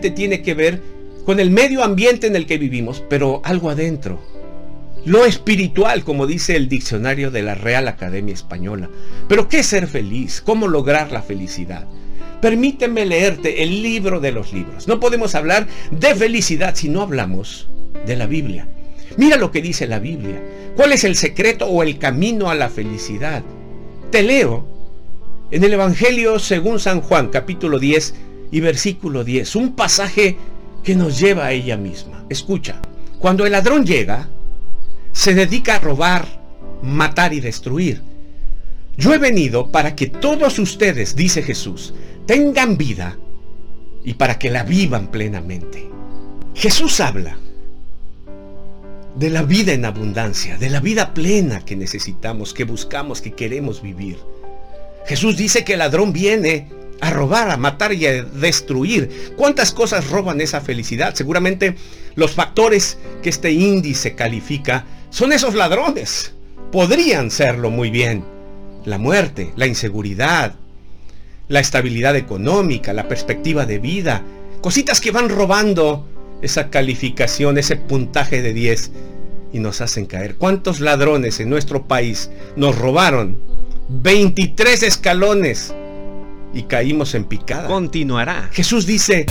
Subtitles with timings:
[0.00, 0.82] tiene que ver
[1.24, 4.20] con el medio ambiente en el que vivimos, pero algo adentro.
[5.04, 8.90] Lo espiritual, como dice el diccionario de la Real Academia Española.
[9.28, 10.42] Pero ¿qué ser feliz?
[10.44, 11.86] ¿Cómo lograr la felicidad?
[12.40, 14.86] Permíteme leerte el libro de los libros.
[14.88, 17.68] No podemos hablar de felicidad si no hablamos
[18.04, 18.68] de la Biblia.
[19.16, 20.42] Mira lo que dice la Biblia.
[20.76, 23.42] ¿Cuál es el secreto o el camino a la felicidad?
[24.10, 24.68] Te leo
[25.50, 28.14] en el Evangelio según San Juan, capítulo 10
[28.56, 30.38] y versículo 10, un pasaje
[30.82, 32.24] que nos lleva a ella misma.
[32.30, 32.80] Escucha,
[33.18, 34.30] cuando el ladrón llega,
[35.12, 36.26] se dedica a robar,
[36.80, 38.00] matar y destruir.
[38.96, 41.92] Yo he venido para que todos ustedes, dice Jesús,
[42.24, 43.18] tengan vida
[44.02, 45.90] y para que la vivan plenamente.
[46.54, 47.36] Jesús habla
[49.16, 53.82] de la vida en abundancia, de la vida plena que necesitamos, que buscamos, que queremos
[53.82, 54.16] vivir.
[55.04, 59.32] Jesús dice que el ladrón viene a robar, a matar y a destruir.
[59.36, 61.14] ¿Cuántas cosas roban esa felicidad?
[61.14, 61.76] Seguramente
[62.14, 66.32] los factores que este índice califica son esos ladrones.
[66.72, 68.24] Podrían serlo muy bien.
[68.84, 70.54] La muerte, la inseguridad,
[71.48, 74.22] la estabilidad económica, la perspectiva de vida.
[74.60, 76.06] Cositas que van robando
[76.42, 78.90] esa calificación, ese puntaje de 10
[79.52, 80.36] y nos hacen caer.
[80.36, 83.40] ¿Cuántos ladrones en nuestro país nos robaron
[83.88, 85.74] 23 escalones
[86.56, 87.68] y caímos en picada?
[87.68, 88.48] Continuará.
[88.52, 89.26] Jesús dice,